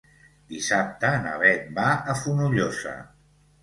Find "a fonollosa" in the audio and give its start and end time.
1.93-3.01